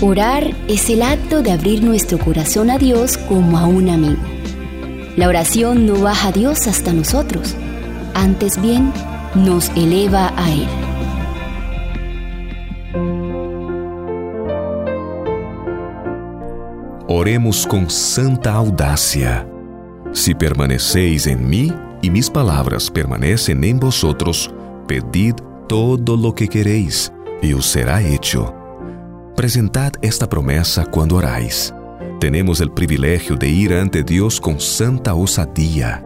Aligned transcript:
Orar 0.00 0.54
es 0.68 0.88
el 0.90 1.02
acto 1.02 1.42
de 1.42 1.50
abrir 1.50 1.82
nuestro 1.82 2.20
corazón 2.20 2.70
a 2.70 2.78
Dios 2.78 3.18
como 3.18 3.58
a 3.58 3.66
un 3.66 3.88
amigo. 3.88 4.22
La 5.16 5.26
oración 5.26 5.86
no 5.86 6.00
baja 6.00 6.28
a 6.28 6.32
Dios 6.32 6.68
hasta 6.68 6.92
nosotros, 6.92 7.56
antes 8.14 8.62
bien 8.62 8.92
nos 9.34 9.70
eleva 9.70 10.32
a 10.36 10.52
Él. 10.52 10.68
Oremos 17.08 17.66
com 17.66 17.90
santa 17.90 18.52
audácia. 18.52 19.48
Se 20.12 20.32
permaneceis 20.32 21.26
em 21.26 21.36
mim 21.36 21.72
e 22.04 22.08
mis 22.08 22.28
palavras 22.28 22.88
permanecem 22.88 23.58
em 23.64 23.76
vosotros, 23.76 24.48
pedid 24.86 25.34
todo 25.68 26.14
lo 26.14 26.32
que 26.32 26.46
queréis 26.46 27.12
e 27.42 27.52
os 27.52 27.66
será 27.66 28.00
hecho. 28.00 28.57
Presentad 29.38 29.92
esta 30.02 30.28
promessa 30.28 30.84
quando 30.84 31.14
orais. 31.14 31.72
Tenemos 32.18 32.60
el 32.60 32.72
privilegio 32.72 33.36
de 33.36 33.48
ir 33.48 33.72
ante 33.72 34.02
Dios 34.02 34.40
con 34.40 34.58
santa 34.58 35.14
osadía. 35.14 36.04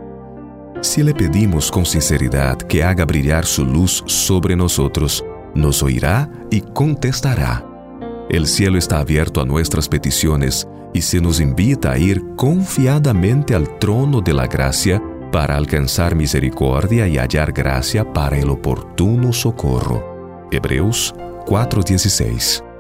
Si 0.83 1.03
le 1.03 1.15
pedimos 1.15 1.71
con 1.71 1.87
sinceridad 1.87 2.59
que 2.59 2.85
haga 2.85 3.07
brillar 3.07 3.47
su 3.47 3.65
luz 3.65 4.05
sobre 4.07 4.55
nosotros, 4.55 5.25
nos 5.55 5.83
oirá 5.83 6.31
y 6.51 6.61
contestará. 6.61 7.65
El 8.29 8.47
cielo 8.47 8.77
está 8.77 8.99
abierto 8.99 9.41
a 9.41 9.47
nuestras 9.47 9.89
peticiones 9.89 10.69
y 10.93 11.01
se 11.01 11.19
nos 11.23 11.41
invita 11.41 11.93
a 11.93 11.99
ir 11.99 12.23
confiadamente 12.37 13.55
al 13.55 13.79
trono 13.79 14.21
de 14.21 14.35
la 14.35 14.47
gracia 14.47 15.03
para 15.33 15.57
alcanzar 15.57 16.15
misericordia 16.15 17.09
y 17.09 17.17
hallar 17.17 17.53
gracia 17.55 18.13
para 18.13 18.37
el 18.37 18.51
oportuno 18.51 19.33
socorro. 19.33 20.49
Hebreos 20.51 21.15
4:16 21.47 22.72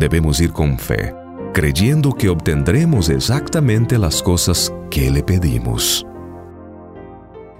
debemos 0.00 0.40
ir 0.40 0.52
con 0.52 0.78
fe, 0.78 1.14
creyendo 1.52 2.12
que 2.14 2.30
obtendremos 2.30 3.10
exactamente 3.10 3.98
las 3.98 4.22
cosas 4.22 4.72
que 4.90 5.10
le 5.10 5.22
pedimos. 5.22 6.04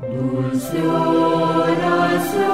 Dulce 0.00 0.82
oración. 0.82 2.49